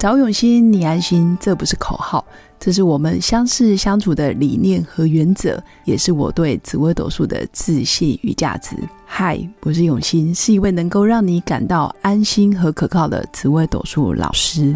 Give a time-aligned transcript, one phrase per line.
[0.00, 2.24] 找永新，你安心，这不是口号，
[2.58, 8.74] 这是我们相识相处的理念和原则，也是我对紫微斗数的自信与价值。
[9.04, 14.74] 嗨，我是永新，是一位能够让你感到安心和可靠的紫微斗数老师。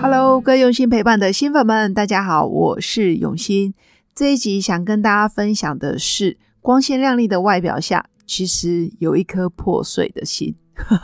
[0.00, 3.74] Hello，各位用心陪伴的新粉们，大家好，我是永新。
[4.14, 8.06] 这一集想跟大家分享的是，光鲜亮丽的外表下。
[8.26, 10.54] 其实有一颗破碎的心，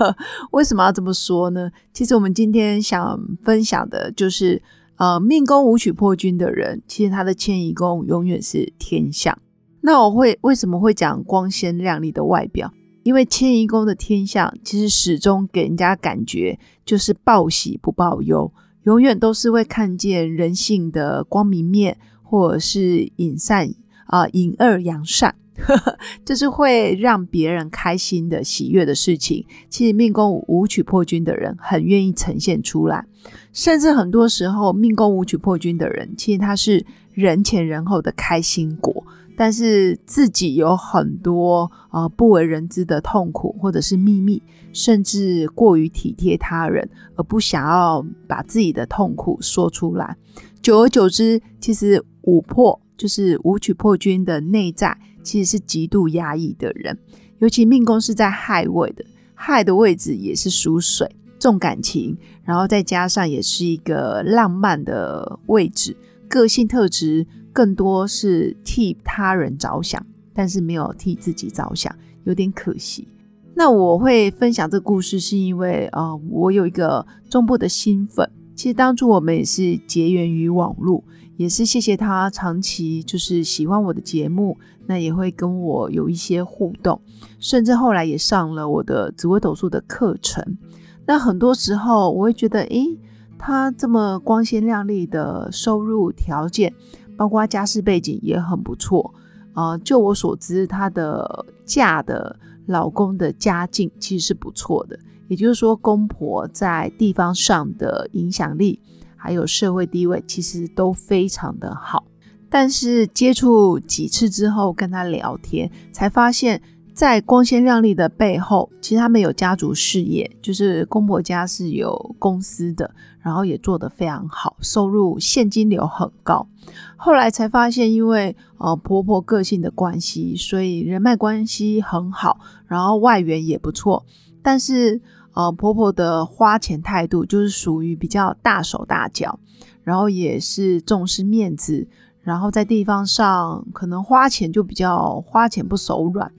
[0.53, 1.71] 为什么要这么说呢？
[1.93, 4.63] 其实我们今天想分享的就是，
[4.97, 9.39] 呃，命宫武曲破军的人，其实他的迁移宫永远是天象。
[9.83, 12.73] 那我会为什么会讲光鲜亮丽的外表？
[13.03, 23.73] 因为迁移宫的天象，其实始终给人家感觉就是报喜不报忧，永远都是会看见人性的光明面，或者是隐善
[24.11, 25.35] 啊，隐恶扬善。
[26.25, 33.05] 就是会让别人开心的喜悦的事情，其实命宫五曲破军的人很愿意呈现出来，
[33.53, 39.05] 甚至很多时候命宫五曲破军的人，其实他是人前人后的开心果，
[39.37, 50.17] 但是自己有很多呃不为人知的痛苦或者是秘密，甚至过于体贴他人而不想要把自己的痛苦说出来，
[50.63, 54.97] 久而久之，其实五破就是武曲破军的内在。
[55.23, 56.97] 其实是极度压抑的人，
[57.41, 61.07] 尤其命宫是在亥位的，亥的位置也是属水，
[61.39, 65.95] 重感情，然后再加上也是一个浪漫的位置，
[66.27, 73.07] 个性特质更多是替他人着想，但是没有替自己着想，有点可惜。
[73.55, 78.27] 那我会分享这个故事，是因为呃，我有一个中部的新粉，
[78.61, 81.03] 其实当初我们也是结缘于网络。
[81.39, 87.01] 也是谢谢他长期就是喜欢我的节目，那也会跟我有一些互动，
[87.39, 90.59] 甚至后来也上了我的紫微斗数的课程。
[91.07, 92.99] 那很多时候我会觉得，诶，
[93.39, 96.75] 他这么光鲜亮丽的收入条件，
[97.17, 99.15] 包括家世背景也很不错。
[99.55, 108.83] 呃，就我所知，她的嫁的老公的家境其实是不错的，也就是说，公婆在地方上的影响力。
[109.23, 112.03] 还有社会地位其实都非常的好，
[112.49, 116.59] 但是接触几次之后跟他聊天，才发现，
[116.95, 122.91] 在光鲜亮丽的背后，其实他们有家族事业，就是公婆家是有公司的，
[123.21, 126.49] 然后也做得非常好，收入现金流很高。
[126.97, 134.07] 后来才发现，因为呃婆婆个性的关系，所以人脉关系很好，然后外援也不错，
[134.43, 135.03] 但是。
[135.33, 139.39] 呃，婆婆的花钱态度就是属于比较大手大脚，
[139.85, 141.87] 然后也是重视面子，
[142.23, 146.33] 然后在地方上可能花钱就比较花钱不手软，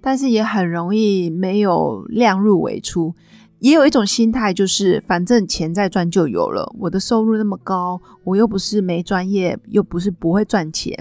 [0.00, 3.14] 但是也很容易没有量入为出。
[3.60, 10.94] 也有一种心态就是，反正钱再赚就有了，我的收入那么高，我又不是没专业，又不是不会赚钱，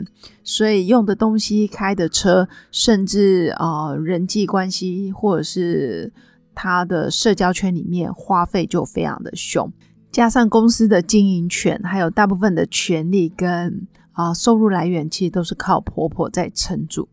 [0.46, 6.14] 所以用的东西、开的车，甚至啊人际关系或者是。
[6.54, 9.72] 他的社交圈里面花费就非常的凶，
[10.12, 17.10] 加上公司的经营权，还有大部分的权利跟啊收入来源，其实都是靠婆婆在撑住。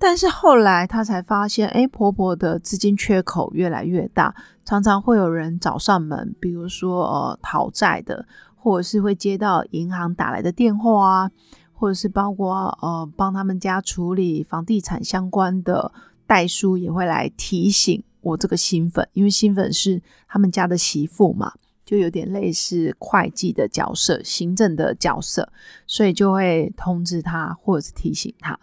[0.00, 4.32] 但是后来她才发现，哎，婆婆的资金缺口越来越大，
[4.64, 8.24] 常常会有人找上门，比如说呃讨债的，
[8.54, 11.30] 或者是会接到银行打来的电话啊，
[11.72, 15.90] 或者是包括呃帮他们家处理房地产相关的
[16.28, 18.04] 代书，也会来提醒。
[18.20, 21.52] 我这个新粉，因为新粉是他们家的媳妇嘛，
[21.84, 25.50] 就有点类似会计的角色、行政的角色，
[25.86, 28.58] 所以就会通知他或者是提醒他。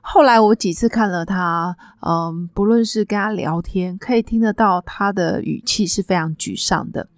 [0.00, 7.08] 后来我几次看了他，嗯，不论是跟他聊天，可以听得到他的语气是非常沮丧的。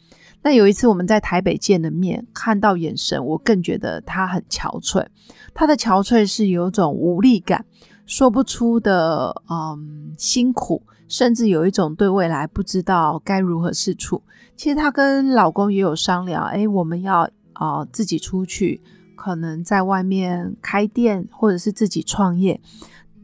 [0.43, 5.07] 那有一次我们在台北见了面，看到眼神，我更觉得他很憔悴。
[5.55, 7.65] 他的憔悴是有种无力感，
[8.05, 10.83] 说不出的，嗯，辛苦。
[11.09, 14.23] 甚至有一种对未来不知道该如何是处。
[14.57, 18.81] 其实她跟老公也有商量，哎，我们要啊自己出去，
[19.17, 22.61] 可能在外面开店，或者是自己创业。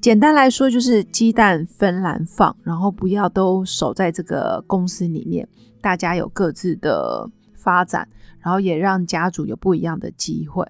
[0.00, 5.47] 简单来说，就是鸡蛋分篮放，然后不要都守在这个公司里面，
[5.81, 8.09] 大家有各自的发展，
[8.41, 10.67] 然后也让家族有不一样的机会。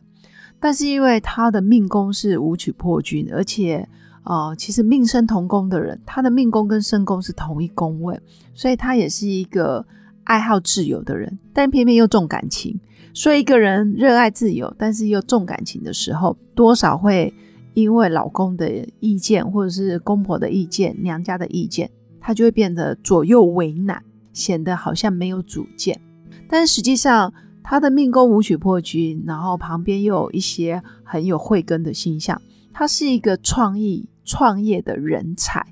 [0.61, 3.89] 但是因为他的命宫是武曲破军，而且。
[4.23, 8.21] 呃，其实命生同宫的人，他的命宫跟身宫是同一宫位，
[8.53, 9.85] 所以他也是一个
[10.25, 12.79] 爱好自由的人，但偏偏又重感情。
[13.15, 17.33] 所以一个人热爱自由，但是又重感情的时候，多少会
[17.73, 21.91] 因为老公的意见，或者是公婆的意见、娘家的意见，
[22.21, 24.05] 他就会变得左右为难，
[24.35, 25.99] 显得好像没有主见。
[26.47, 32.41] 但实际上，他的命宫武曲破军，然后旁边又有一些很有慧根的星象，
[32.73, 35.65] 他是一个创意创业的人才。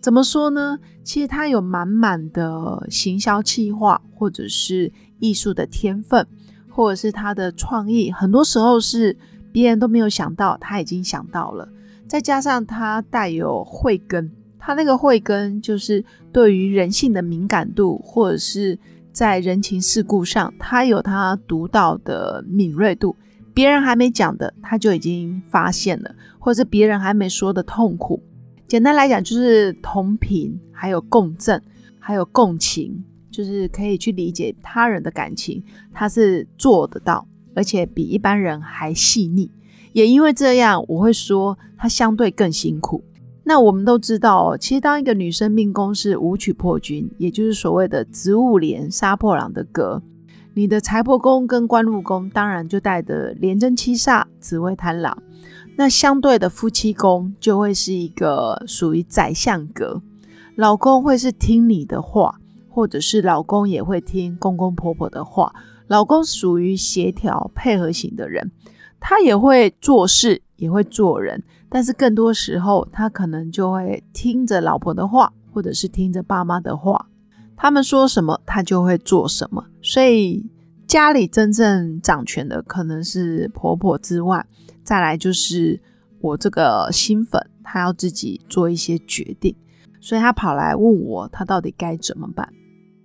[0.00, 0.78] 怎么说呢？
[1.02, 6.26] 其实他有满满的行销计划，或者是艺术的天分，
[6.68, 9.16] 或者是他的创意，很多时候是
[9.52, 11.68] 别人都没有想到，他已经想到了。
[12.06, 18.78] 再加上他带有慧根，他那个慧根就是对于人性的敏感度，或者是
[19.16, 23.16] 在人情世故上，他有他独到的敏锐度。
[23.54, 28.22] 别人还没讲的，他就已经发现了，或者是别人还没说的痛苦。
[28.68, 31.62] 简单来讲，就是同频，还有共振，
[31.98, 39.50] 还有共情，就是可以去理解他人的感情，他是做得到，而且比一般人还细腻。
[39.94, 43.02] 也因为这样，我会说他相对更辛苦。
[43.48, 50.02] 那我们都知道，其实当一个女生命宫是武曲破军，也就是所谓的植物连杀破狼的格，
[50.52, 55.16] 你的财帛宫跟官禄宫当然就带着廉贞七煞、紫微贪狼。
[55.76, 60.02] 那相对的夫妻宫就会是一个属于宰相格，
[60.56, 65.54] 老公会是听你的话，或者是老公也会听公公婆婆的话。
[65.86, 68.50] 老公属于协调配合型的人。
[69.00, 77.08] 他也会做事，也会做人，但是更多时候，他可能就会听着老婆的话，或者是听着爸妈的话，
[77.56, 79.64] 他们说什么，他就会做什么。
[79.80, 80.44] 所以
[80.86, 84.44] 家里真正掌权的可能是婆婆之外，
[84.82, 85.80] 再来就是
[86.20, 89.54] 我这个新粉，他要自己做一些决定，
[90.00, 92.52] 所以他跑来问我，他到底该怎么办。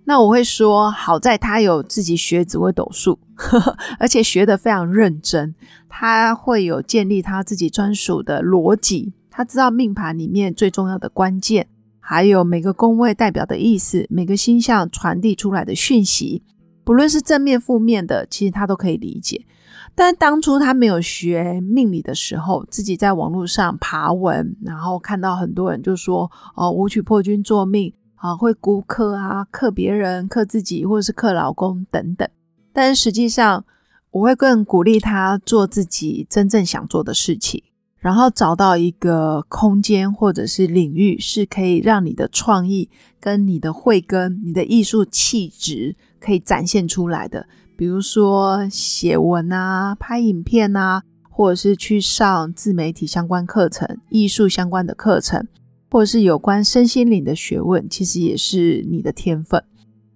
[0.04, 3.18] 那我会说，好在他有自己学紫微斗数，
[4.00, 5.54] 而且学得非常认真。
[5.88, 11.68] 他会有建立他自己专属的逻辑，他知道命盘里面最重要的关键，
[12.00, 16.42] 还有每个宫位代表的意思，每个星象传递出来的讯息，
[16.82, 19.46] 不论是正面负面的，其实他都可以理解。
[19.94, 32.28] 但当初他没有学命理的时候，自己在网络上爬文，然后看到很多人就说：“哦，武曲破军作命。”啊，会孤克啊，克别人，克自己，或者是克老公等等。
[32.72, 33.64] 但实际上，
[34.12, 37.64] 我会更鼓励他做自己真正想做的事情，
[37.98, 42.88] 然后找到一个空间或者是领域，是可以让你的创意
[43.18, 47.48] 跟你的慧根、你的艺术气质可以展现出来的。
[47.76, 55.48] 比如说写文啊，拍影片啊，或者是去上自媒体相关课程、艺术相关的课程。
[55.92, 59.62] 或者是有关身心灵的学问，其实也是你的天分。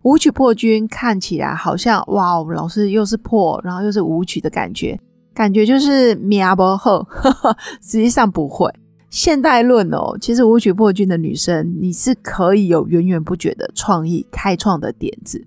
[0.04, 4.98] 舞曲破军看起来好像哇，老师又是破，然后又是舞曲的感觉，
[5.34, 7.06] 感觉就是苗不后。
[7.82, 8.72] 实际上不会。
[9.10, 15.46] 现代论哦，其实舞曲破军的女生，你是可以有源源不绝的创意、开创的点子。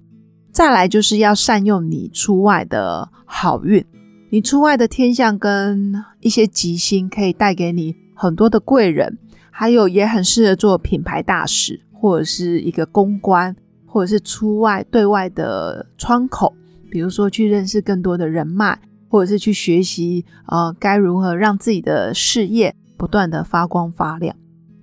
[0.52, 3.84] 再来就是要善用你出外的好运，
[4.30, 9.18] 你出外的天象跟一些吉星，可以带给你很多的贵人。
[9.52, 13.54] 还有也很适合做品牌大使，或者是一个公关，
[13.86, 16.54] 或者是出外对外的窗口，
[16.90, 18.80] 比如说去认识更多的人脉，
[19.10, 24.34] 或者是去学习呃该如何让自己的事业不断的发光发亮。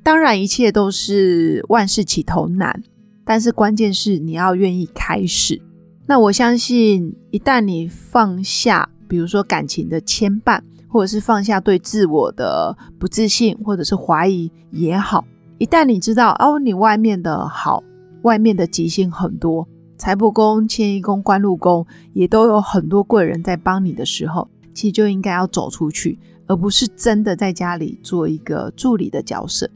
[0.02, 2.83] 当然，一切都是万事起头难，
[3.25, 5.62] 但是关键是你要愿意开始。
[6.05, 10.61] 那我相信，一旦你放下，比如说感情的牵绊。
[10.88, 15.25] 或者是放下对自我的不自信，或者是怀疑也好，
[15.59, 17.83] 一旦你知道哦，你外面的好，
[18.23, 19.66] 外面的吉星很多，
[19.99, 29.69] 财帛宫、迁移宫、官禄宫也都有很多贵人在帮你的时候，其实就应该要走出去，而不是真的在家里做一个助理的角色。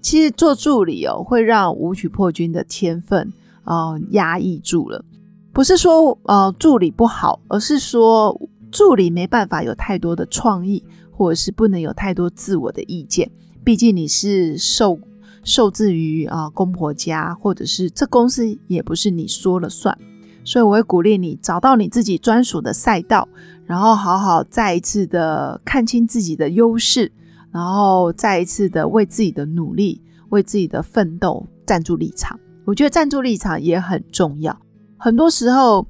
[0.00, 3.32] 其实做助理哦，会让武曲破军的天分
[3.64, 5.04] 啊压抑住了。
[5.52, 8.40] 不是说呃助理不好，而是说。
[8.70, 13.30] 助理没办法有太多的创意，或者是不能有太多自我的意见。
[13.64, 14.98] 毕竟你是受
[15.42, 19.96] 受制于啊公婆家，或者是这公司也不是你说了算。
[20.44, 23.28] 所以我会鼓励你找到你自己专属的赛道，
[23.66, 27.12] 然后好好再一次的看清自己的优势，
[27.50, 32.38] 然后再一次的为自己的努力、为自己的奋斗站住立场。
[32.64, 34.58] 我觉得站住立场也很重要。
[34.96, 35.86] 很多时候。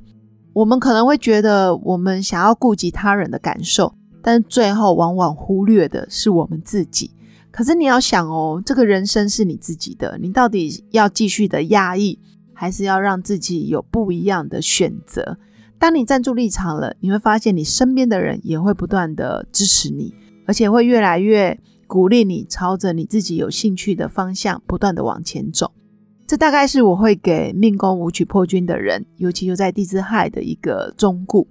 [0.59, 7.13] 我们可能会觉得，我们想要顾及他人的感受，但最后往往忽略的是我们自己。
[7.53, 12.19] 可是你要想哦，这个人生是你自己的，你到底要继续的压抑，
[12.53, 15.39] 还是要让自己有不一样的选择？
[15.79, 20.13] 当你站住立场了，你会发现你身边的人也会不断的支持你，
[20.49, 25.71] 而且会越来越鼓励你朝着你自己有兴趣的方向不断的往前走。
[26.29, 31.49] 这大概是我会给命宫武曲破军的人，尤其又在地支亥的一个忠固。